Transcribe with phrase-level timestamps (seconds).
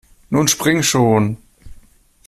[0.31, 1.37] Nun spring schon!